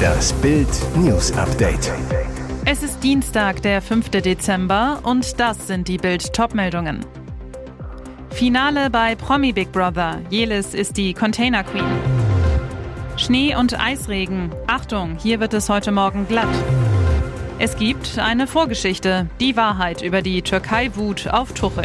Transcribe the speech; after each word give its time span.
Das 0.00 0.32
Bild 0.34 0.68
News 0.96 1.32
Update. 1.32 1.92
Es 2.64 2.82
ist 2.82 3.02
Dienstag, 3.02 3.62
der 3.62 3.82
5. 3.82 4.10
Dezember 4.10 5.00
und 5.02 5.38
das 5.40 5.66
sind 5.66 5.88
die 5.88 5.98
Bild 5.98 6.32
Topmeldungen. 6.32 7.04
Finale 8.30 8.90
bei 8.90 9.14
Promi 9.14 9.52
Big 9.52 9.72
Brother. 9.72 10.20
Jelis 10.30 10.74
ist 10.74 10.96
die 10.96 11.14
Container 11.14 11.64
Queen. 11.64 11.84
Schnee 13.16 13.54
und 13.54 13.78
Eisregen. 13.78 14.50
Achtung, 14.66 15.16
hier 15.18 15.40
wird 15.40 15.52
es 15.52 15.68
heute 15.68 15.92
Morgen 15.92 16.26
glatt. 16.26 16.48
Es 17.58 17.76
gibt 17.76 18.18
eine 18.18 18.46
Vorgeschichte, 18.46 19.28
die 19.38 19.56
Wahrheit 19.56 20.00
über 20.00 20.22
die 20.22 20.40
Türkei-Wut 20.40 21.28
auf 21.28 21.52
Tuchel. 21.52 21.84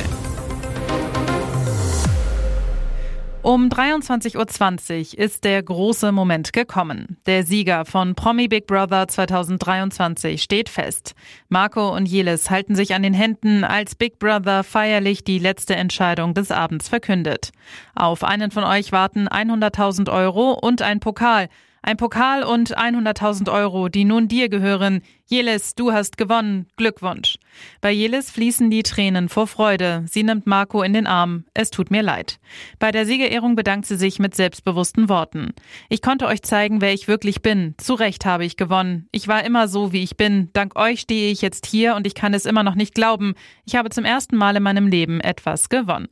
Um 3.45 3.69
23.20 3.69 5.13
Uhr 5.13 5.19
ist 5.23 5.43
der 5.43 5.61
große 5.61 6.11
Moment 6.11 6.51
gekommen. 6.51 7.17
Der 7.27 7.43
Sieger 7.43 7.85
von 7.85 8.15
Promi 8.15 8.47
Big 8.47 8.65
Brother 8.65 9.07
2023 9.07 10.41
steht 10.41 10.67
fest. 10.67 11.13
Marco 11.47 11.95
und 11.95 12.07
Jelis 12.07 12.49
halten 12.49 12.73
sich 12.73 12.95
an 12.95 13.03
den 13.03 13.13
Händen, 13.13 13.63
als 13.63 13.93
Big 13.93 14.17
Brother 14.17 14.63
feierlich 14.63 15.23
die 15.23 15.37
letzte 15.37 15.75
Entscheidung 15.75 16.33
des 16.33 16.49
Abends 16.49 16.89
verkündet. 16.89 17.51
Auf 17.93 18.23
einen 18.23 18.49
von 18.49 18.63
euch 18.63 18.91
warten 18.91 19.27
100.000 19.27 20.11
Euro 20.11 20.53
und 20.53 20.81
ein 20.81 20.99
Pokal. 20.99 21.47
Ein 21.87 21.97
Pokal 21.97 22.41
und 22.41 22.75
100.000 22.75 23.53
Euro, 23.53 23.89
die 23.89 24.05
nun 24.05 24.27
dir 24.27 24.49
gehören. 24.49 25.03
Jelis, 25.27 25.75
du 25.75 25.91
hast 25.91 26.17
gewonnen. 26.17 26.65
Glückwunsch. 26.77 27.35
Bei 27.79 27.91
Jelis 27.91 28.31
fließen 28.31 28.71
die 28.71 28.81
Tränen 28.81 29.29
vor 29.29 29.45
Freude. 29.45 30.03
Sie 30.09 30.23
nimmt 30.23 30.47
Marco 30.47 30.81
in 30.81 30.93
den 30.93 31.05
Arm. 31.05 31.45
Es 31.53 31.69
tut 31.69 31.91
mir 31.91 32.01
leid. 32.01 32.39
Bei 32.79 32.91
der 32.91 33.05
Siegerehrung 33.05 33.55
bedankt 33.55 33.85
sie 33.85 33.97
sich 33.97 34.17
mit 34.17 34.33
selbstbewussten 34.33 35.09
Worten. 35.09 35.53
Ich 35.87 36.01
konnte 36.01 36.25
euch 36.25 36.41
zeigen, 36.41 36.81
wer 36.81 36.91
ich 36.91 37.07
wirklich 37.07 37.43
bin. 37.43 37.75
Zu 37.77 37.93
Recht 37.93 38.25
habe 38.25 38.45
ich 38.45 38.57
gewonnen. 38.57 39.07
Ich 39.11 39.27
war 39.27 39.43
immer 39.43 39.67
so, 39.67 39.93
wie 39.93 40.01
ich 40.01 40.17
bin. 40.17 40.49
Dank 40.53 40.75
euch 40.75 41.01
stehe 41.01 41.31
ich 41.31 41.43
jetzt 41.43 41.67
hier 41.67 41.95
und 41.95 42.07
ich 42.07 42.15
kann 42.15 42.33
es 42.33 42.47
immer 42.47 42.63
noch 42.63 42.73
nicht 42.73 42.95
glauben. 42.95 43.35
Ich 43.63 43.75
habe 43.75 43.91
zum 43.91 44.05
ersten 44.05 44.37
Mal 44.37 44.55
in 44.55 44.63
meinem 44.63 44.87
Leben 44.87 45.21
etwas 45.21 45.69
gewonnen. 45.69 46.07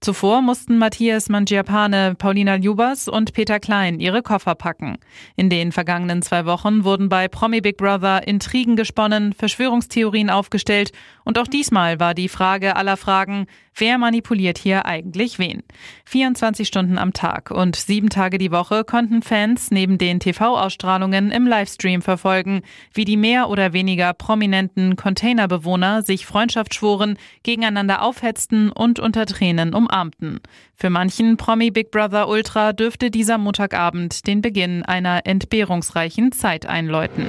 Zuvor 0.00 0.42
mussten 0.42 0.76
Matthias 0.76 1.30
Mangiapane, 1.30 2.14
Paulina 2.16 2.56
Ljubas 2.56 3.08
und 3.08 3.32
Peter 3.32 3.58
Klein 3.58 3.98
ihre 3.98 4.22
Koffer 4.22 4.54
packen. 4.54 4.98
In 5.36 5.48
den 5.48 5.72
vergangenen 5.72 6.20
zwei 6.20 6.44
Wochen 6.44 6.84
wurden 6.84 7.08
bei 7.08 7.28
Promi 7.28 7.62
Big 7.62 7.78
Brother 7.78 8.28
Intrigen 8.28 8.76
gesponnen, 8.76 9.32
Verschwörungstheorien 9.32 10.28
aufgestellt 10.28 10.92
und 11.24 11.38
auch 11.38 11.46
diesmal 11.46 11.98
war 11.98 12.14
die 12.14 12.28
Frage 12.28 12.76
aller 12.76 12.96
Fragen, 12.96 13.46
wer 13.74 13.98
manipuliert 13.98 14.58
hier 14.58 14.86
eigentlich 14.86 15.38
wen? 15.38 15.62
24 16.04 16.68
Stunden 16.68 16.98
am 16.98 17.12
Tag 17.12 17.50
und 17.50 17.74
sieben 17.74 18.10
Tage 18.10 18.38
die 18.38 18.52
Woche 18.52 18.84
konnten 18.84 19.22
Fans 19.22 19.70
neben 19.70 19.98
den 19.98 20.20
TV-Ausstrahlungen 20.20 21.30
im 21.30 21.46
Livestream 21.46 22.02
verfolgen, 22.02 22.62
wie 22.92 23.04
die 23.04 23.16
mehr 23.16 23.48
oder 23.48 23.72
weniger 23.72 24.12
prominenten 24.12 24.96
Containerbewohner 24.96 26.02
sich 26.02 26.26
Freundschaft 26.26 26.74
schworen, 26.74 27.18
gegeneinander 27.42 28.02
aufhetzten 28.02 28.70
und 28.70 29.00
unter 29.00 29.26
Tränen 29.26 29.74
umarmten. 29.86 30.40
Für 30.74 30.90
manchen 30.90 31.36
Promi 31.36 31.70
Big 31.70 31.90
Brother 31.90 32.28
Ultra 32.28 32.72
dürfte 32.72 33.10
dieser 33.10 33.38
Montagabend 33.38 34.26
den 34.26 34.42
Beginn 34.42 34.84
einer 34.84 35.26
entbehrungsreichen 35.26 36.32
Zeit 36.32 36.66
einläuten. 36.66 37.26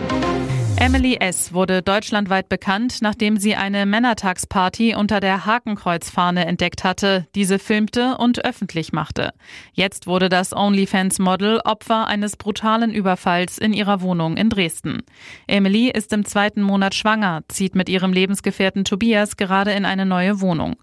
Emily 0.79 1.15
S. 1.15 1.53
wurde 1.53 1.81
deutschlandweit 1.81 2.49
bekannt, 2.49 2.99
nachdem 3.01 3.37
sie 3.37 3.55
eine 3.55 3.87
Männertagsparty 3.87 4.93
unter 4.93 5.19
der 5.19 5.47
Hakenkreuzfahne 5.47 6.45
entdeckt 6.45 6.83
hatte, 6.83 7.25
diese 7.33 7.57
filmte 7.57 8.15
und 8.17 8.45
öffentlich 8.45 8.93
machte. 8.93 9.31
Jetzt 9.73 10.05
wurde 10.05 10.29
das 10.29 10.55
OnlyFans-Model 10.55 11.61
Opfer 11.65 12.05
eines 12.05 12.37
brutalen 12.37 12.93
Überfalls 12.93 13.57
in 13.57 13.73
ihrer 13.73 14.01
Wohnung 14.01 14.37
in 14.37 14.51
Dresden. 14.51 15.01
Emily 15.47 15.89
ist 15.89 16.13
im 16.13 16.25
zweiten 16.25 16.61
Monat 16.61 16.93
schwanger, 16.93 17.41
zieht 17.47 17.73
mit 17.73 17.89
ihrem 17.89 18.13
Lebensgefährten 18.13 18.83
Tobias 18.85 19.35
gerade 19.35 19.71
in 19.71 19.83
eine 19.83 20.05
neue 20.05 20.41
Wohnung. 20.41 20.75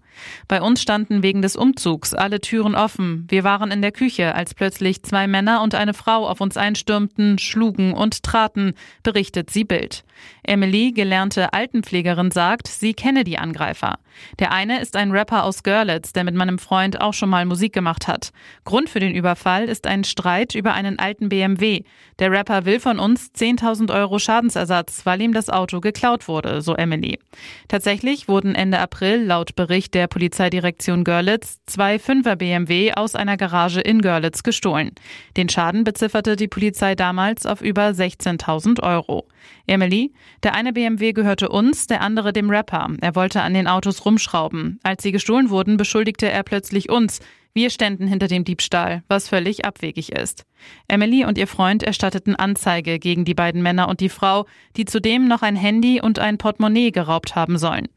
Bei 0.47 0.61
uns 0.61 0.81
standen 0.81 1.23
wegen 1.23 1.41
des 1.41 1.55
Umzugs 1.55 2.13
alle 2.13 2.39
Türen 2.39 2.75
offen. 2.75 3.25
Wir 3.29 3.43
waren 3.43 3.71
in 3.71 3.81
der 3.81 3.91
Küche, 3.91 4.35
als 4.35 4.53
plötzlich 4.53 5.03
zwei 5.03 5.27
Männer 5.27 5.61
und 5.61 5.75
eine 5.75 5.93
Frau 5.93 6.27
auf 6.27 6.41
uns 6.41 6.57
einstürmten, 6.57 7.37
schlugen 7.37 7.93
und 7.93 8.23
traten, 8.23 8.73
berichtet 9.03 9.49
sie 9.49 9.63
Bild. 9.63 10.03
Emily, 10.43 10.91
gelernte 10.91 11.53
Altenpflegerin, 11.53 12.31
sagt, 12.31 12.67
sie 12.67 12.93
kenne 12.93 13.23
die 13.23 13.37
Angreifer. 13.37 13.99
Der 14.39 14.51
eine 14.51 14.81
ist 14.81 14.95
ein 14.95 15.11
Rapper 15.11 15.43
aus 15.43 15.63
Görlitz, 15.63 16.13
der 16.13 16.23
mit 16.23 16.35
meinem 16.35 16.59
Freund 16.59 17.01
auch 17.01 17.13
schon 17.13 17.29
mal 17.29 17.45
Musik 17.45 17.73
gemacht 17.73 18.07
hat. 18.07 18.31
Grund 18.63 18.89
für 18.89 18.99
den 18.99 19.15
Überfall 19.15 19.65
ist 19.65 19.87
ein 19.87 20.03
Streit 20.03 20.55
über 20.55 20.73
einen 20.73 20.99
alten 20.99 21.29
BMW. 21.29 21.83
Der 22.19 22.31
Rapper 22.31 22.65
will 22.65 22.79
von 22.79 22.99
uns 22.99 23.31
10.000 23.35 23.93
Euro 23.93 24.19
Schadensersatz, 24.19 25.05
weil 25.05 25.21
ihm 25.21 25.33
das 25.33 25.49
Auto 25.49 25.81
geklaut 25.81 26.27
wurde, 26.27 26.61
so 26.61 26.75
Emily. 26.75 27.19
Tatsächlich 27.67 28.27
wurden 28.27 28.55
Ende 28.55 28.79
April 28.79 29.23
laut 29.23 29.55
Bericht 29.55 29.93
der 29.93 30.07
Polizeidirektion 30.07 31.03
Görlitz 31.03 31.59
zwei 31.65 31.99
Fünfer 31.99 32.35
BMW 32.35 32.93
aus 32.93 33.15
einer 33.15 33.37
Garage 33.37 33.81
in 33.81 34.01
Görlitz 34.01 34.43
gestohlen. 34.43 34.91
Den 35.37 35.49
Schaden 35.49 35.83
bezifferte 35.83 36.35
die 36.35 36.47
Polizei 36.47 36.95
damals 36.95 37.45
auf 37.45 37.61
über 37.61 37.89
16.000 37.89 38.81
Euro. 38.83 39.27
Emily, 39.67 40.13
der 40.43 40.53
eine 40.53 40.73
BMW 40.73 41.13
gehörte 41.13 41.49
uns, 41.49 41.87
der 41.87 42.01
andere 42.01 42.33
dem 42.33 42.49
Rapper. 42.49 42.87
Er 43.01 43.15
wollte 43.15 43.41
an 43.41 43.53
den 43.53 43.67
Autos 43.67 44.04
rumschrauben. 44.05 44.79
Als 44.83 45.03
sie 45.03 45.11
gestohlen 45.11 45.49
wurden, 45.49 45.77
beschuldigte 45.77 46.29
er 46.29 46.43
plötzlich 46.43 46.89
uns. 46.89 47.19
Wir 47.53 47.69
ständen 47.69 48.05
hinter 48.07 48.27
dem 48.27 48.43
Diebstahl, 48.43 49.03
was 49.07 49.29
völlig 49.29 49.63
abwegig 49.63 50.11
ist. 50.11 50.45
Emily 50.89 51.23
und 51.23 51.37
ihr 51.37 51.47
Freund 51.47 51.83
erstatteten 51.83 52.35
Anzeige 52.35 52.99
gegen 52.99 53.23
die 53.23 53.33
beiden 53.33 53.63
Männer 53.63 53.87
und 53.87 54.01
die 54.01 54.09
Frau, 54.09 54.45
die 54.75 54.83
zudem 54.83 55.27
noch 55.29 55.41
ein 55.41 55.55
Handy 55.55 56.01
und 56.01 56.19
ein 56.19 56.37
Portemonnaie 56.37 56.91
geraubt 56.91 57.35
haben 57.35 57.57
sollen. 57.57 57.87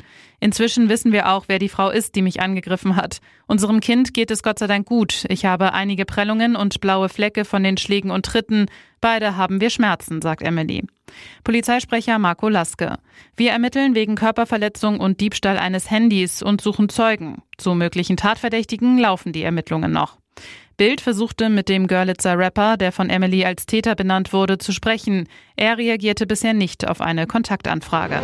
Inzwischen 0.40 0.88
wissen 0.88 1.12
wir 1.12 1.28
auch, 1.30 1.44
wer 1.48 1.58
die 1.58 1.68
Frau 1.68 1.90
ist, 1.90 2.14
die 2.14 2.22
mich 2.22 2.40
angegriffen 2.40 2.96
hat. 2.96 3.18
Unserem 3.46 3.80
Kind 3.80 4.14
geht 4.14 4.30
es 4.30 4.42
Gott 4.42 4.58
sei 4.58 4.66
Dank 4.66 4.86
gut. 4.86 5.24
Ich 5.28 5.44
habe 5.44 5.72
einige 5.72 6.04
Prellungen 6.04 6.54
und 6.54 6.80
blaue 6.80 7.08
Flecke 7.08 7.44
von 7.44 7.64
den 7.64 7.76
Schlägen 7.76 8.10
und 8.10 8.24
Tritten. 8.24 8.66
Beide 9.00 9.36
haben 9.36 9.60
wir 9.60 9.70
Schmerzen, 9.70 10.22
sagt 10.22 10.42
Emily. 10.42 10.84
Polizeisprecher 11.42 12.18
Marco 12.18 12.48
Laske. 12.48 12.98
Wir 13.36 13.50
ermitteln 13.50 13.94
wegen 13.94 14.14
Körperverletzung 14.14 15.00
und 15.00 15.20
Diebstahl 15.20 15.58
eines 15.58 15.90
Handys 15.90 16.42
und 16.42 16.60
suchen 16.60 16.88
Zeugen. 16.88 17.42
Zu 17.56 17.74
möglichen 17.74 18.16
Tatverdächtigen 18.16 18.98
laufen 18.98 19.32
die 19.32 19.42
Ermittlungen 19.42 19.90
noch. 19.90 20.18
Bild 20.76 21.00
versuchte 21.00 21.48
mit 21.48 21.68
dem 21.68 21.88
Görlitzer 21.88 22.38
Rapper, 22.38 22.76
der 22.76 22.92
von 22.92 23.10
Emily 23.10 23.44
als 23.44 23.66
Täter 23.66 23.96
benannt 23.96 24.32
wurde, 24.32 24.58
zu 24.58 24.70
sprechen. 24.70 25.26
Er 25.56 25.76
reagierte 25.76 26.24
bisher 26.24 26.54
nicht 26.54 26.86
auf 26.86 27.00
eine 27.00 27.26
Kontaktanfrage. 27.26 28.22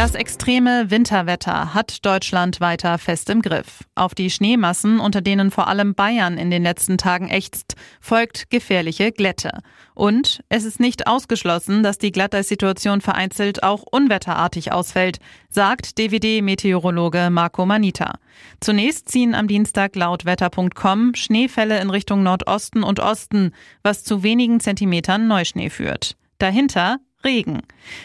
Das 0.00 0.14
extreme 0.14 0.90
Winterwetter 0.90 1.74
hat 1.74 2.06
Deutschland 2.06 2.62
weiter 2.62 2.96
fest 2.96 3.28
im 3.28 3.42
Griff. 3.42 3.84
Auf 3.94 4.14
die 4.14 4.30
Schneemassen, 4.30 4.98
unter 4.98 5.20
denen 5.20 5.50
vor 5.50 5.68
allem 5.68 5.94
Bayern 5.94 6.38
in 6.38 6.50
den 6.50 6.62
letzten 6.62 6.96
Tagen 6.96 7.28
ächzt, 7.28 7.76
folgt 8.00 8.48
gefährliche 8.48 9.12
Glätte. 9.12 9.58
Und 9.94 10.42
es 10.48 10.64
ist 10.64 10.80
nicht 10.80 11.06
ausgeschlossen, 11.06 11.82
dass 11.82 11.98
die 11.98 12.12
Glatteissituation 12.12 13.02
vereinzelt 13.02 13.62
auch 13.62 13.82
unwetterartig 13.82 14.72
ausfällt, 14.72 15.18
sagt 15.50 15.98
DWD-Meteorologe 15.98 17.28
Marco 17.28 17.66
Manita. 17.66 18.14
Zunächst 18.60 19.10
ziehen 19.10 19.34
am 19.34 19.48
Dienstag 19.48 19.96
laut 19.96 20.24
wetter.com 20.24 21.14
Schneefälle 21.14 21.78
in 21.78 21.90
Richtung 21.90 22.22
Nordosten 22.22 22.84
und 22.84 23.00
Osten, 23.00 23.52
was 23.82 24.02
zu 24.02 24.22
wenigen 24.22 24.60
Zentimetern 24.60 25.28
Neuschnee 25.28 25.68
führt. 25.68 26.16
Dahinter 26.38 27.00
Regen. 27.22 27.60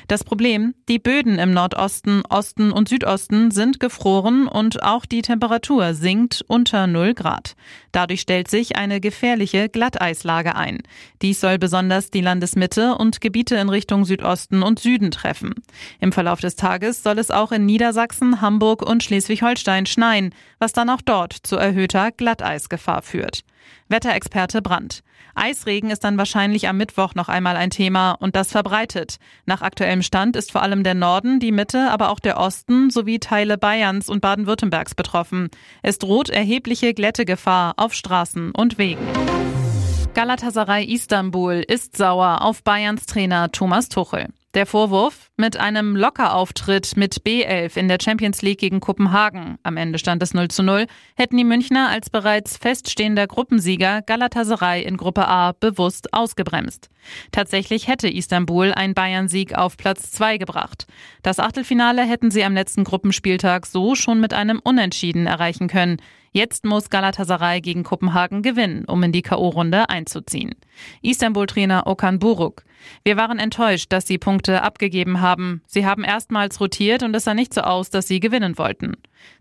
Das 0.07 0.23
Problem, 0.23 0.73
die 0.89 0.99
Böden 0.99 1.39
im 1.39 1.53
Nordosten, 1.53 2.23
Osten 2.29 2.71
und 2.71 2.89
Südosten 2.89 3.51
sind 3.51 3.79
gefroren 3.79 4.47
und 4.47 4.83
auch 4.83 5.05
die 5.05 5.21
Temperatur 5.21 5.93
sinkt 5.93 6.43
unter 6.47 6.85
0 6.87 7.13
Grad. 7.13 7.55
Dadurch 7.93 8.21
stellt 8.21 8.49
sich 8.49 8.75
eine 8.75 8.99
gefährliche 8.99 9.69
Glatteislage 9.69 10.55
ein. 10.55 10.79
Dies 11.21 11.39
soll 11.39 11.57
besonders 11.57 12.11
die 12.11 12.21
Landesmitte 12.21 12.95
und 12.95 13.21
Gebiete 13.21 13.55
in 13.55 13.69
Richtung 13.69 14.03
Südosten 14.03 14.63
und 14.63 14.79
Süden 14.79 15.11
treffen. 15.11 15.55
Im 16.01 16.11
Verlauf 16.11 16.41
des 16.41 16.57
Tages 16.57 17.01
soll 17.01 17.17
es 17.17 17.31
auch 17.31 17.53
in 17.53 17.65
Niedersachsen, 17.65 18.41
Hamburg 18.41 18.81
und 18.81 19.01
Schleswig-Holstein 19.01 19.85
schneien, 19.85 20.33
was 20.59 20.73
dann 20.73 20.89
auch 20.89 21.01
dort 21.01 21.33
zu 21.33 21.55
erhöhter 21.55 22.11
Glatteisgefahr 22.11 23.01
führt. 23.01 23.43
Wetterexperte 23.89 24.61
Brandt. 24.61 25.03
Eisregen 25.35 25.89
ist 25.89 26.03
dann 26.03 26.17
wahrscheinlich 26.17 26.67
am 26.67 26.77
Mittwoch 26.77 27.15
noch 27.15 27.27
einmal 27.29 27.57
ein 27.57 27.69
Thema 27.69 28.13
und 28.13 28.35
das 28.35 28.51
verbreitet. 28.51 29.17
Nach 29.45 29.61
aktuellem 29.61 30.01
Stand 30.01 30.35
ist 30.35 30.51
vor 30.51 30.61
allem 30.61 30.83
der 30.83 30.93
Norden, 30.93 31.39
die 31.39 31.51
Mitte, 31.51 31.91
aber 31.91 32.09
auch 32.09 32.19
der 32.19 32.37
Osten 32.37 32.89
sowie 32.89 33.19
Teile 33.19 33.57
Bayerns 33.57 34.09
und 34.09 34.21
Baden-Württembergs 34.21 34.95
betroffen. 34.95 35.49
Es 35.81 35.99
droht 35.99 36.29
erhebliche 36.29 36.93
Glättegefahr 36.93 37.73
auf 37.77 37.93
Straßen 37.93 38.51
und 38.51 38.77
Wegen. 38.77 39.05
Galatasaray 40.13 40.85
Istanbul 40.85 41.63
ist 41.67 41.97
sauer 41.97 42.41
auf 42.41 42.63
Bayerns 42.63 43.05
Trainer 43.05 43.51
Thomas 43.51 43.89
Tuchel. 43.89 44.27
Der 44.53 44.65
Vorwurf 44.65 45.24
mit 45.37 45.57
einem 45.57 45.95
Lockerauftritt 45.95 46.95
mit 46.95 47.21
B11 47.25 47.77
in 47.77 47.87
der 47.87 47.97
Champions 48.01 48.41
League 48.41 48.59
gegen 48.59 48.79
Kopenhagen, 48.79 49.57
am 49.63 49.75
Ende 49.75 49.99
stand 49.99 50.23
es 50.23 50.33
0 50.33 50.47
zu 50.47 50.63
0, 50.63 50.87
hätten 51.15 51.35
die 51.35 51.43
Münchner 51.43 51.89
als 51.89 52.09
bereits 52.09 52.57
feststehender 52.57 53.27
Gruppensieger 53.27 54.01
Galatasaray 54.01 54.83
in 54.83 54.95
Gruppe 54.95 55.27
A 55.27 55.51
bewusst 55.51 56.13
ausgebremst. 56.13 56.89
Tatsächlich 57.31 57.87
hätte 57.87 58.07
Istanbul 58.07 58.71
ein 58.71 58.93
Bayern-Sieg 58.93 59.55
auf 59.55 59.75
Platz 59.77 60.11
2 60.11 60.37
gebracht. 60.37 60.87
Das 61.21 61.39
Achtelfinale 61.39 62.03
hätten 62.03 62.31
sie 62.31 62.43
am 62.43 62.53
letzten 62.53 62.83
Gruppenspieltag 62.83 63.65
so 63.65 63.95
schon 63.95 64.21
mit 64.21 64.33
einem 64.33 64.59
Unentschieden 64.63 65.27
erreichen 65.27 65.67
können. 65.67 65.97
Jetzt 66.31 66.65
muss 66.65 66.89
Galatasaray 66.89 67.61
gegen 67.61 67.83
Kopenhagen 67.83 68.41
gewinnen, 68.41 68.83
um 68.85 69.01
in 69.03 69.13
die 69.13 69.21
K.O.-Runde 69.21 69.89
einzuziehen. 69.89 70.55
Istanbul-Trainer 71.01 71.87
Okan 71.87 72.19
Buruk. 72.19 72.63
Wir 73.03 73.15
waren 73.15 73.39
enttäuscht, 73.39 73.93
dass 73.93 74.05
sie 74.05 74.17
Punkte 74.17 74.61
abgegeben 74.61 75.21
haben. 75.21 75.24
Sie 75.65 75.85
haben 75.85 76.03
erstmals 76.03 76.59
rotiert 76.59 77.03
und 77.03 77.15
es 77.15 77.23
sah 77.23 77.33
nicht 77.33 77.53
so 77.53 77.61
aus, 77.61 77.89
dass 77.89 78.07
sie 78.07 78.19
gewinnen 78.19 78.57
wollten. 78.57 78.93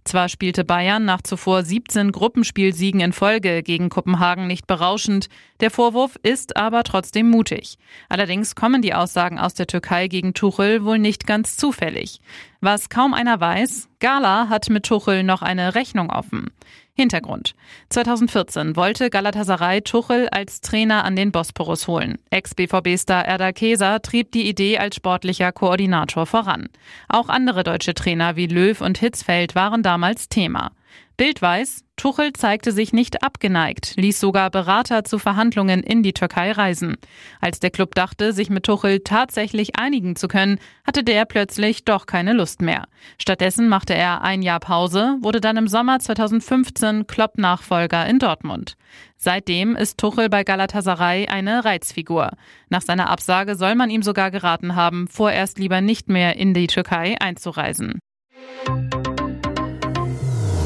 Zwar 0.05 0.29
spielte 0.29 0.65
Bayern 0.65 1.05
nach 1.05 1.23
zuvor 1.23 1.63
17 1.63 2.13
Gruppenspielsiegen 2.13 3.01
in 3.01 3.13
Folge 3.13 3.63
gegen 3.63 3.89
Kopenhagen 3.89 4.47
nicht 4.47 4.67
berauschend, 4.67 5.29
der 5.61 5.71
Vorwurf 5.71 6.19
ist 6.23 6.57
aber 6.57 6.85
trotzdem 6.85 7.29
mutig. 7.29 7.77
Allerdings 8.09 8.55
kommen 8.55 8.83
die 8.83 8.95
Aussagen 8.95 9.39
aus 9.39 9.55
der 9.55 9.67
Türkei 9.67 10.09
gegen 10.09 10.35
Tuchel 10.35 10.85
wohl 10.85 10.99
nicht 10.99 11.27
ganz 11.27 11.57
zufällig. 11.57 12.21
Was 12.61 12.89
kaum 12.89 13.15
einer 13.15 13.41
weiß, 13.41 13.89
Gala 14.01 14.49
hat 14.49 14.71
mit 14.71 14.87
Tuchel 14.87 15.23
noch 15.23 15.43
eine 15.43 15.75
Rechnung 15.75 16.11
offen. 16.11 16.51
Hintergrund. 16.97 17.57
2014 17.89 18.77
wollte 18.77 19.11
Galatasaray 19.11 19.83
Tuchel 19.83 20.29
als 20.29 20.61
Trainer 20.61 21.05
an 21.05 21.17
den 21.17 21.33
Bosporus 21.33 21.89
holen. 21.89 22.19
Ex-BVB-Star 22.31 23.25
Erdal 23.25 23.53
Keser 23.53 24.01
trieb 24.01 24.31
die 24.31 24.49
Idee 24.49 24.79
als 24.79 24.95
sportlicher 24.95 25.51
Koordinator 25.51 26.25
voran. 26.25 26.69
Auch 27.09 27.29
andere 27.29 27.65
deutsche 27.65 27.95
Trainer 27.95 28.37
wie 28.37 28.47
Löw 28.47 28.81
und 28.81 28.99
Hitzfeld 28.99 29.57
waren 29.57 29.83
damals 29.83 30.29
Thema. 30.29 30.71
Bild 31.17 31.41
weiß, 31.41 31.85
Tuchel 31.97 32.33
zeigte 32.33 32.73
sich 32.73 32.93
nicht 32.93 33.23
abgeneigt, 33.23 33.95
ließ 33.97 34.19
sogar 34.19 34.51
Berater 34.51 35.05
zu 35.05 35.21
Verhandlungen 35.21 35.85
in 35.85 36.03
die 36.03 36.13
Türkei 36.13 36.51
reisen. 36.51 36.97
Als 37.41 37.61
der 37.61 37.71
Club 37.71 37.95
dachte, 37.95 38.33
sich 38.33 38.51
mit 38.51 38.65
Tuchel 38.65 38.99
tatsächlich 39.01 39.79
einigen 39.79 40.17
zu 40.17 40.27
können, 40.27 40.59
hatte 40.85 41.05
der 41.05 41.25
plötzlich 41.25 41.85
doch 41.85 42.07
keine 42.07 42.33
Lust 42.33 42.63
mehr. 42.63 42.87
Stattdessen 43.17 43.69
machte 43.69 43.95
er 43.95 44.23
ein 44.23 44.43
Jahr 44.43 44.59
Pause, 44.59 45.19
wurde 45.21 45.41
dann 45.41 45.57
im 45.57 45.69
Sommer 45.69 46.01
2015 46.01 47.07
Klopp-Nachfolger 47.07 48.07
in 48.07 48.19
Dortmund. 48.19 48.77
Seitdem 49.17 49.77
ist 49.77 49.99
Tuchel 49.99 50.29
bei 50.29 50.43
Galatasaray 50.43 51.29
eine 51.29 51.65
Reizfigur. 51.65 52.33
Nach 52.71 52.83
seiner 52.83 53.09
Absage 53.09 53.55
soll 53.55 53.77
man 53.77 53.89
ihm 53.89 54.03
sogar 54.03 54.33
geraten 54.33 54.75
haben, 54.75 55.07
vorerst 55.07 55.61
lieber 55.61 55.81
nicht 55.81 56.09
mehr 56.09 56.37
in 56.37 56.55
die 56.55 56.67
Türkei 56.67 57.15
einzureisen. 57.21 58.01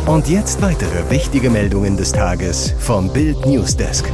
Und 0.09 0.27
jetzt 0.27 0.63
weitere 0.63 1.11
wichtige 1.11 1.51
Meldungen 1.51 1.99
des 1.99 2.13
Tages 2.13 2.73
vom 2.79 3.13
Bild 3.13 3.45
Newsdesk. 3.45 4.11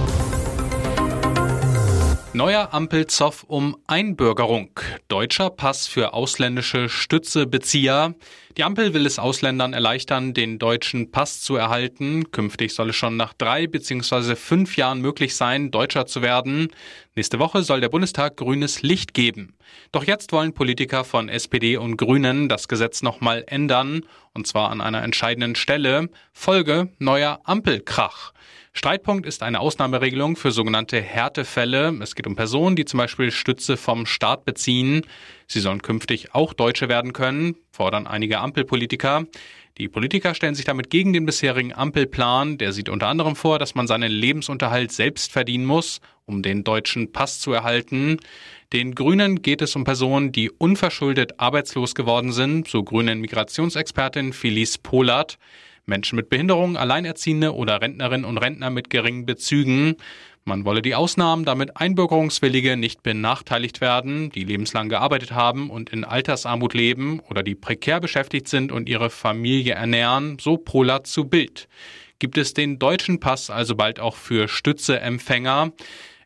Neuer 2.33 2.75
Ampelzoff 2.75 3.45
um 3.47 3.77
Einbürgerung. 3.87 4.71
Deutscher 5.07 5.51
Pass 5.51 5.87
für 5.87 6.13
ausländische 6.13 6.89
Stützebezieher. 6.89 8.17
Die 8.57 8.65
Ampel 8.65 8.93
will 8.93 9.07
es 9.07 9.21
Ausländern 9.21 9.73
erleichtern, 9.73 10.35
den 10.35 10.59
deutschen 10.59 11.13
Pass 11.13 11.43
zu 11.43 11.55
erhalten. 11.55 12.33
Künftig 12.33 12.75
soll 12.75 12.91
es 12.91 12.97
schon 12.97 13.17
nach 13.17 13.33
drei 13.33 13.69
bzw. 13.69 14.35
fünf 14.35 14.77
Jahren 14.77 15.01
möglich 15.01 15.37
sein, 15.37 15.71
Deutscher 15.71 16.07
zu 16.07 16.23
werden. 16.23 16.73
Nächste 17.17 17.39
Woche 17.39 17.63
soll 17.63 17.81
der 17.81 17.91
Bundestag 17.91 18.37
grünes 18.37 18.83
Licht 18.83 19.15
geben. 19.15 19.55
Doch 19.93 20.03
jetzt 20.03 20.33
wollen 20.33 20.53
Politiker 20.53 21.05
von 21.05 21.29
SPD 21.29 21.77
und 21.77 21.97
Grünen 21.97 22.49
das 22.49 22.67
Gesetz 22.67 23.03
nochmal 23.03 23.45
ändern. 23.47 24.01
Und 24.33 24.49
zwar 24.49 24.71
an 24.71 24.81
einer 24.81 25.05
entscheidenden 25.05 25.55
Stelle. 25.55 26.11
Folge 26.33 26.89
neuer 26.99 27.41
Ampelkrach. 27.45 28.33
Streitpunkt 28.73 29.27
ist 29.27 29.45
eine 29.45 29.61
Ausnahmeregelung 29.61 30.35
für 30.35 30.51
sogenannte 30.51 31.01
Härtefälle. 31.01 31.97
Es 32.03 32.17
geht 32.17 32.27
um 32.27 32.35
Personen, 32.35 32.75
die 32.75 32.85
zum 32.85 32.99
Beispiel 32.99 33.31
Stütze 33.31 33.77
vom 33.77 34.07
Staat 34.07 34.45
beziehen. 34.45 35.03
Sie 35.47 35.61
sollen 35.61 35.83
künftig 35.83 36.35
auch 36.35 36.53
Deutsche 36.53 36.89
werden 36.89 37.13
können, 37.13 37.55
fordern 37.71 38.09
einige 38.09 38.41
Ampelpolitiker. 38.41 39.27
Die 39.79 39.89
Politiker 39.89 40.35
stellen 40.35 40.57
sich 40.57 40.65
damit 40.65 40.91
gegen 40.91 41.13
den 41.13 41.27
bisherigen 41.27 41.73
Ampelplan. 41.73 42.59
Der 42.59 42.73
sieht 42.73 42.89
unter 42.89 43.07
anderem 43.07 43.37
vor, 43.37 43.61
dass 43.61 43.77
man 43.77 43.87
seinen 43.87 44.11
Lebensunterhalt 44.11 44.91
selbst 44.91 45.31
verdienen 45.31 45.65
muss, 45.65 46.01
um 46.27 46.43
den 46.43 46.65
deutschen 46.65 47.13
Pass 47.13 47.41
zu 47.41 47.53
erhalten. 47.53 48.19
Den 48.73 48.95
Grünen 48.95 49.43
geht 49.43 49.63
es 49.63 49.77
um 49.77 49.85
Personen, 49.85 50.33
die 50.33 50.51
unverschuldet 50.51 51.39
arbeitslos 51.39 51.95
geworden 51.95 52.33
sind, 52.33 52.69
so 52.69 52.83
Grünen 52.83 53.21
Migrationsexpertin 53.21 54.33
Felice 54.33 54.79
Polat. 54.79 55.39
Menschen 55.87 56.17
mit 56.17 56.31
Behinderung, 56.31 56.79
Alleinerziehende 56.79 57.55
oder 57.55 57.83
Rentnerinnen 57.83 58.25
und 58.25 58.39
Rentner 58.39 58.71
mit 58.71 58.89
geringen 58.89 59.27
Bezügen. 59.27 59.97
Man 60.47 60.65
wolle 60.65 60.83
die 60.83 60.95
Ausnahmen, 60.95 61.45
damit 61.45 61.77
Einbürgerungswillige 61.77 62.77
nicht 62.77 63.03
benachteiligt 63.03 63.81
werden, 63.81 64.31
die 64.31 64.45
lebenslang 64.45 64.89
gearbeitet 64.89 65.33
haben 65.33 65.71
und 65.71 65.91
in 65.91 66.05
Altersarmut 66.05 66.75
leben 66.75 67.21
oder 67.21 67.43
die 67.43 67.55
prekär 67.55 68.01
beschäftigt 68.01 68.49
sind 68.49 68.73
und 68.73 68.89
ihre 68.89 69.11
Familie 69.11 69.75
ernähren, 69.75 70.39
so 70.39 70.57
Polat 70.57 71.07
zu 71.07 71.25
Bild. 71.25 71.69
Gibt 72.19 72.39
es 72.39 72.55
den 72.55 72.79
deutschen 72.79 73.21
Pass 73.21 73.51
also 73.51 73.75
bald 73.75 74.01
auch 74.01 74.17
für 74.17 74.49
Stützeempfänger? 74.49 75.73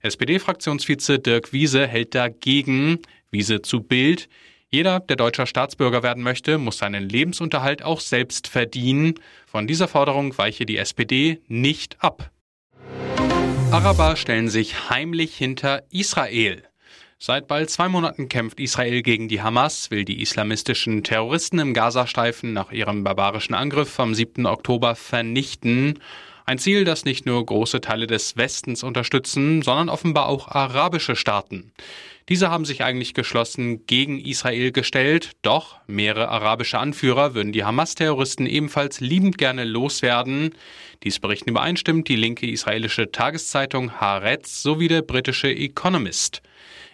SPD-Fraktionsvize 0.03 1.19
Dirk 1.19 1.53
Wiese 1.53 1.87
hält 1.87 2.15
dagegen. 2.15 3.01
Wiese 3.31 3.63
zu 3.63 3.81
Bild. 3.81 4.29
Jeder, 4.71 5.01
der 5.01 5.17
deutscher 5.17 5.47
Staatsbürger 5.47 6.03
werden 6.03 6.23
möchte, 6.23 6.59
muss 6.59 6.79
seinen 6.79 7.09
Lebensunterhalt 7.09 7.83
auch 7.83 8.01
selbst 8.01 8.49
verdienen. 8.49 9.15
Von 9.47 9.67
dieser 9.67 9.89
Forderung 9.89 10.37
weiche 10.37 10.67
die 10.67 10.77
SPD 10.77 11.41
nicht 11.49 11.97
ab. 12.01 12.31
Araber 13.71 14.17
stellen 14.17 14.49
sich 14.49 14.91
heimlich 14.91 15.37
hinter 15.37 15.85
Israel. 15.91 16.63
Seit 17.19 17.49
bald 17.49 17.69
zwei 17.69 17.89
Monaten 17.89 18.29
kämpft 18.29 18.61
Israel 18.61 19.03
gegen 19.03 19.29
die 19.29 19.43
Hamas, 19.43 19.91
will 19.91 20.05
die 20.05 20.23
islamistischen 20.23 21.03
Terroristen 21.03 21.59
im 21.59 21.75
Gazastreifen 21.75 22.53
nach 22.53 22.71
ihrem 22.71 23.03
barbarischen 23.03 23.55
Angriff 23.55 23.91
vom 23.91 24.15
7. 24.15 24.47
Oktober 24.47 24.95
vernichten. 24.95 25.99
Ein 26.49 26.57
Ziel, 26.57 26.85
das 26.85 27.05
nicht 27.05 27.27
nur 27.27 27.45
große 27.45 27.83
Teile 27.83 28.07
des 28.07 28.39
Westens 28.39 28.83
unterstützen, 28.83 29.61
sondern 29.61 29.91
offenbar 29.91 30.31
auch 30.31 30.49
arabische 30.49 31.15
Staaten. 31.15 31.73
Diese 32.31 32.51
haben 32.51 32.65
sich 32.65 32.83
eigentlich 32.83 33.13
geschlossen 33.13 33.85
gegen 33.85 34.19
Israel 34.19 34.73
gestellt, 34.73 35.33
doch 35.43 35.77
mehrere 35.87 36.31
arabische 36.31 36.79
Anführer 36.79 37.35
würden 37.35 37.53
die 37.53 37.65
Hamas-Terroristen 37.65 38.47
ebenfalls 38.47 39.01
liebend 39.01 39.37
gerne 39.37 39.65
loswerden. 39.65 40.55
Dies 41.03 41.19
berichten 41.19 41.51
übereinstimmt 41.51 42.09
die 42.09 42.17
linke 42.17 42.51
israelische 42.51 43.13
Tageszeitung 43.13 44.01
Haaretz 44.01 44.63
sowie 44.63 44.89
der 44.89 45.03
britische 45.03 45.55
Economist. 45.55 46.41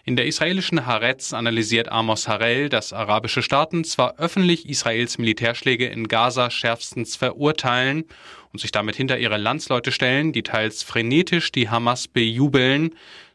In 0.06 0.16
der 0.16 0.26
israelischen 0.26 0.84
Haaretz 0.84 1.32
analysiert 1.32 1.90
Amos 1.90 2.28
Harel, 2.28 2.68
dass 2.68 2.92
arabische 2.92 3.40
Staaten 3.40 3.84
zwar 3.84 4.18
öffentlich 4.18 4.68
Israels 4.68 5.16
Militärschläge 5.16 5.86
in 5.86 6.08
Gaza 6.08 6.50
schärfstens 6.50 7.16
verurteilen 7.16 8.04
und 8.52 8.58
sich 8.58 8.70
damit 8.70 8.96
hinter 8.96 9.16
ihre 9.18 9.38
Landsleute 9.38 9.92
stellen, 9.92 10.32
die 10.32 10.42
teils 10.42 10.82
frenetisch 10.82 11.52
die 11.52 11.70
Hamas 11.70 12.06
bejubeln, 12.06 12.94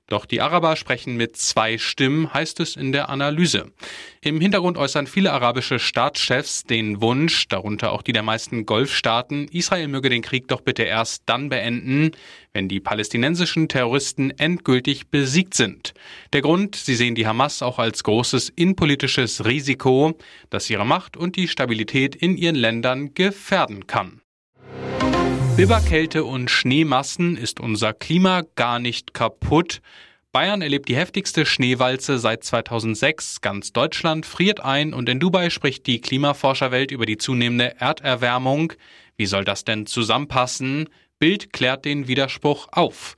doch 0.09 0.25
die 0.25 0.41
Araber 0.41 0.75
sprechen 0.75 1.15
mit 1.15 1.37
zwei 1.37 1.77
Stimmen, 1.77 2.33
heißt 2.33 2.59
es 2.59 2.75
in 2.75 2.91
der 2.91 3.09
Analyse. 3.09 3.71
Im 4.21 4.41
Hintergrund 4.41 4.77
äußern 4.77 5.07
viele 5.07 5.31
arabische 5.31 5.79
Staatschefs 5.79 6.63
den 6.63 7.01
Wunsch, 7.01 7.47
darunter 7.47 7.91
auch 7.91 8.01
die 8.01 8.11
der 8.11 8.23
meisten 8.23 8.65
Golfstaaten, 8.65 9.47
Israel 9.47 9.87
möge 9.87 10.09
den 10.09 10.21
Krieg 10.21 10.47
doch 10.47 10.61
bitte 10.61 10.83
erst 10.83 11.23
dann 11.27 11.49
beenden, 11.49 12.11
wenn 12.51 12.67
die 12.67 12.79
palästinensischen 12.79 13.69
Terroristen 13.69 14.31
endgültig 14.31 15.07
besiegt 15.09 15.53
sind. 15.53 15.93
Der 16.33 16.41
Grund, 16.41 16.75
sie 16.75 16.95
sehen 16.95 17.15
die 17.15 17.27
Hamas 17.27 17.61
auch 17.61 17.79
als 17.79 18.03
großes 18.03 18.49
innenpolitisches 18.49 19.45
Risiko, 19.45 20.17
das 20.49 20.69
ihre 20.69 20.85
Macht 20.85 21.15
und 21.15 21.35
die 21.35 21.47
Stabilität 21.47 22.15
in 22.15 22.35
ihren 22.35 22.55
Ländern 22.55 23.13
gefährden 23.13 23.87
kann. 23.87 24.21
Biberkälte 25.59 26.23
und 26.23 26.49
Schneemassen 26.49 27.35
ist 27.35 27.59
unser 27.59 27.91
Klima 27.91 28.43
gar 28.55 28.79
nicht 28.79 29.13
kaputt. 29.13 29.81
Bayern 30.31 30.61
erlebt 30.61 30.87
die 30.87 30.95
heftigste 30.95 31.45
Schneewalze 31.45 32.17
seit 32.17 32.45
2006. 32.45 33.41
Ganz 33.41 33.73
Deutschland 33.73 34.25
friert 34.25 34.61
ein 34.61 34.93
und 34.93 35.09
in 35.09 35.19
Dubai 35.19 35.49
spricht 35.49 35.85
die 35.85 35.99
Klimaforscherwelt 35.99 36.91
über 36.91 37.05
die 37.05 37.17
zunehmende 37.17 37.75
Erderwärmung. 37.77 38.71
Wie 39.17 39.25
soll 39.25 39.43
das 39.43 39.65
denn 39.65 39.85
zusammenpassen? 39.85 40.87
Bild 41.19 41.51
klärt 41.51 41.83
den 41.83 42.07
Widerspruch 42.07 42.69
auf. 42.71 43.17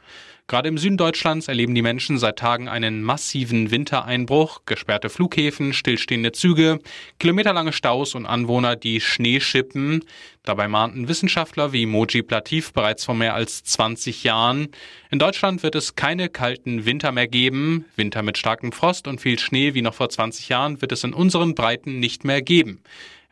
Gerade 0.51 0.67
im 0.67 0.77
Süden 0.77 0.97
Deutschlands 0.97 1.47
erleben 1.47 1.73
die 1.75 1.81
Menschen 1.81 2.17
seit 2.17 2.37
Tagen 2.37 2.67
einen 2.67 3.03
massiven 3.03 3.71
Wintereinbruch, 3.71 4.63
gesperrte 4.65 5.09
Flughäfen, 5.09 5.71
stillstehende 5.71 6.33
Züge, 6.33 6.79
kilometerlange 7.19 7.71
Staus 7.71 8.15
und 8.15 8.25
Anwohner, 8.25 8.75
die 8.75 8.99
Schnee 8.99 9.39
schippen. 9.39 10.03
Dabei 10.43 10.67
mahnten 10.67 11.07
Wissenschaftler 11.07 11.71
wie 11.71 11.85
Moji 11.85 12.21
Plativ 12.21 12.73
bereits 12.73 13.05
vor 13.05 13.15
mehr 13.15 13.33
als 13.33 13.63
20 13.63 14.25
Jahren. 14.25 14.67
In 15.09 15.19
Deutschland 15.19 15.63
wird 15.63 15.75
es 15.75 15.95
keine 15.95 16.27
kalten 16.27 16.83
Winter 16.83 17.13
mehr 17.13 17.29
geben. 17.29 17.85
Winter 17.95 18.21
mit 18.21 18.37
starkem 18.37 18.73
Frost 18.73 19.07
und 19.07 19.21
viel 19.21 19.39
Schnee 19.39 19.73
wie 19.73 19.81
noch 19.81 19.93
vor 19.93 20.09
20 20.09 20.49
Jahren 20.49 20.81
wird 20.81 20.91
es 20.91 21.05
in 21.05 21.13
unseren 21.13 21.55
Breiten 21.55 22.01
nicht 22.01 22.25
mehr 22.25 22.41
geben 22.41 22.81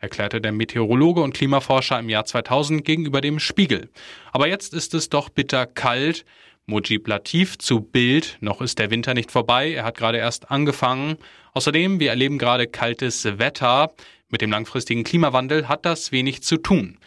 erklärte 0.02 0.40
der 0.40 0.52
Meteorologe 0.52 1.20
und 1.20 1.34
Klimaforscher 1.34 1.98
im 1.98 2.08
Jahr 2.08 2.24
2000 2.24 2.86
gegenüber 2.86 3.20
dem 3.20 3.38
Spiegel. 3.38 3.90
Aber 4.32 4.48
jetzt 4.48 4.72
ist 4.72 4.94
es 4.94 5.10
doch 5.10 5.28
bitter 5.28 5.66
kalt. 5.66 6.24
Mujib 6.66 7.08
Latif 7.08 7.58
zu 7.58 7.80
Bild. 7.80 8.38
Noch 8.40 8.60
ist 8.60 8.78
der 8.78 8.90
Winter 8.90 9.14
nicht 9.14 9.30
vorbei. 9.30 9.72
Er 9.72 9.84
hat 9.84 9.96
gerade 9.96 10.18
erst 10.18 10.50
angefangen. 10.50 11.16
Außerdem, 11.52 12.00
wir 12.00 12.10
erleben 12.10 12.38
gerade 12.38 12.66
kaltes 12.66 13.24
Wetter. 13.38 13.92
Mit 14.28 14.40
dem 14.40 14.50
langfristigen 14.50 15.04
Klimawandel 15.04 15.68
hat 15.68 15.84
das 15.84 16.12
wenig 16.12 16.42
zu 16.42 16.56
tun. 16.56 16.98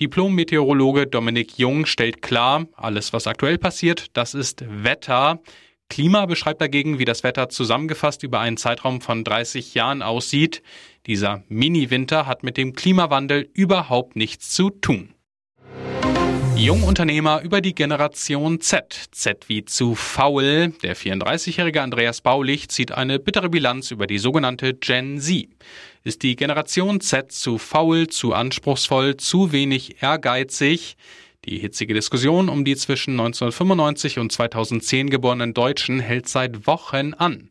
Diplom-Meteorologe 0.00 1.06
Dominik 1.06 1.56
Jung 1.56 1.86
stellt 1.86 2.20
klar, 2.20 2.66
alles 2.74 3.12
was 3.12 3.28
aktuell 3.28 3.58
passiert, 3.58 4.08
das 4.14 4.34
ist 4.34 4.64
Wetter. 4.68 5.40
Klima 5.88 6.26
beschreibt 6.26 6.60
dagegen, 6.60 6.98
wie 6.98 7.04
das 7.04 7.22
Wetter 7.22 7.48
zusammengefasst 7.48 8.24
über 8.24 8.40
einen 8.40 8.56
Zeitraum 8.56 9.00
von 9.00 9.22
30 9.22 9.74
Jahren 9.74 10.02
aussieht. 10.02 10.62
Dieser 11.06 11.44
Mini-Winter 11.48 12.26
hat 12.26 12.42
mit 12.42 12.56
dem 12.56 12.72
Klimawandel 12.72 13.48
überhaupt 13.52 14.16
nichts 14.16 14.50
zu 14.50 14.70
tun. 14.70 15.13
Jungunternehmer 16.56 17.42
über 17.42 17.60
die 17.60 17.74
Generation 17.74 18.60
Z. 18.60 19.08
Z 19.10 19.48
wie 19.48 19.64
zu 19.64 19.96
faul. 19.96 20.72
Der 20.82 20.96
34-jährige 20.96 21.82
Andreas 21.82 22.20
Baulich 22.20 22.68
zieht 22.68 22.92
eine 22.92 23.18
bittere 23.18 23.48
Bilanz 23.50 23.90
über 23.90 24.06
die 24.06 24.18
sogenannte 24.18 24.72
Gen 24.72 25.20
Z. 25.20 25.48
Ist 26.04 26.22
die 26.22 26.36
Generation 26.36 27.00
Z 27.00 27.32
zu 27.32 27.58
faul, 27.58 28.06
zu 28.06 28.34
anspruchsvoll, 28.34 29.16
zu 29.16 29.50
wenig 29.50 30.02
ehrgeizig? 30.02 30.96
Die 31.44 31.58
hitzige 31.58 31.92
Diskussion 31.92 32.48
um 32.48 32.64
die 32.64 32.76
zwischen 32.76 33.18
1995 33.18 34.20
und 34.20 34.30
2010 34.30 35.10
geborenen 35.10 35.54
Deutschen 35.54 35.98
hält 35.98 36.28
seit 36.28 36.68
Wochen 36.68 37.14
an. 37.14 37.50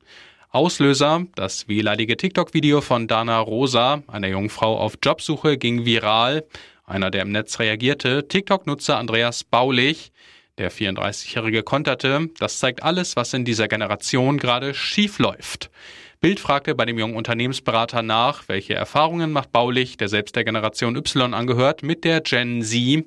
Auslöser, 0.50 1.26
das 1.36 1.68
wehleidige 1.68 2.16
TikTok-Video 2.16 2.80
von 2.82 3.08
Dana 3.08 3.40
Rosa, 3.40 4.04
einer 4.08 4.28
jungen 4.28 4.50
Frau 4.50 4.78
auf 4.78 4.98
Jobsuche, 5.04 5.58
ging 5.58 5.84
viral. 5.84 6.46
Einer, 6.86 7.12
der 7.12 7.22
im 7.22 7.32
Netz 7.32 7.60
reagierte, 7.60 8.28
TikTok-Nutzer 8.28 8.98
Andreas 8.98 9.46
Baulich. 9.46 10.12
Der 10.58 10.70
34-Jährige 10.70 11.64
konterte, 11.64 12.30
das 12.40 12.60
zeigt 12.60 12.84
alles, 12.84 13.16
was 13.16 13.34
in 13.34 13.46
dieser 13.46 13.70
Generation 13.70 14.38
gerade 14.38 14.74
schief 14.74 15.18
läuft. 15.18 15.72
Bild 16.20 16.42
fragte 16.42 16.76
bei 16.76 16.86
dem 16.86 17.00
jungen 17.00 17.16
Unternehmensberater 17.16 18.04
nach, 18.04 18.50
welche 18.50 18.74
Erfahrungen 18.74 19.32
macht 19.32 19.54
Baulich, 19.54 19.96
der 19.96 20.10
selbst 20.10 20.36
der 20.36 20.44
Generation 20.44 20.98
Y 20.98 21.34
angehört, 21.34 21.84
mit 21.84 22.04
der 22.04 22.20
Gen 22.20 22.62
Z. 22.62 23.06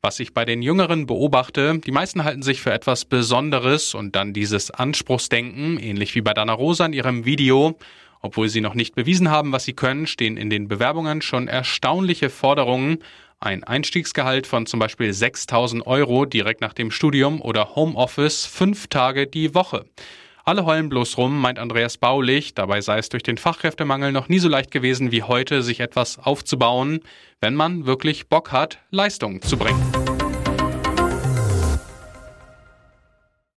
Was 0.00 0.20
ich 0.20 0.32
bei 0.32 0.44
den 0.44 0.62
Jüngeren 0.62 1.06
beobachte, 1.06 1.78
die 1.78 1.90
meisten 1.90 2.22
halten 2.22 2.42
sich 2.42 2.60
für 2.60 2.72
etwas 2.72 3.04
Besonderes 3.04 3.94
und 3.94 4.14
dann 4.14 4.32
dieses 4.32 4.70
Anspruchsdenken, 4.70 5.76
ähnlich 5.80 6.14
wie 6.14 6.20
bei 6.20 6.34
Dana 6.34 6.52
Rosa 6.52 6.86
in 6.86 6.92
ihrem 6.92 7.24
Video. 7.24 7.76
Obwohl 8.20 8.48
sie 8.48 8.60
noch 8.60 8.74
nicht 8.74 8.94
bewiesen 8.94 9.30
haben, 9.30 9.52
was 9.52 9.64
sie 9.64 9.72
können, 9.72 10.06
stehen 10.06 10.36
in 10.36 10.50
den 10.50 10.68
Bewerbungen 10.68 11.22
schon 11.22 11.48
erstaunliche 11.48 12.30
Forderungen. 12.30 12.98
Ein 13.40 13.62
Einstiegsgehalt 13.62 14.46
von 14.46 14.66
zum 14.66 14.80
Beispiel 14.80 15.12
6000 15.12 15.86
Euro 15.86 16.24
direkt 16.24 16.60
nach 16.60 16.72
dem 16.72 16.90
Studium 16.90 17.40
oder 17.40 17.76
Homeoffice 17.76 18.46
fünf 18.46 18.88
Tage 18.88 19.26
die 19.26 19.54
Woche. 19.54 19.84
Alle 20.44 20.64
heulen 20.64 20.88
bloß 20.88 21.18
rum, 21.18 21.40
meint 21.40 21.58
Andreas 21.58 21.98
Baulich. 21.98 22.54
Dabei 22.54 22.80
sei 22.80 22.98
es 22.98 23.10
durch 23.10 23.22
den 23.22 23.36
Fachkräftemangel 23.36 24.12
noch 24.12 24.30
nie 24.30 24.38
so 24.38 24.48
leicht 24.48 24.70
gewesen 24.70 25.12
wie 25.12 25.22
heute, 25.22 25.62
sich 25.62 25.80
etwas 25.80 26.18
aufzubauen, 26.18 27.00
wenn 27.40 27.54
man 27.54 27.84
wirklich 27.84 28.28
Bock 28.28 28.50
hat, 28.50 28.78
Leistung 28.90 29.42
zu 29.42 29.58
bringen. 29.58 30.07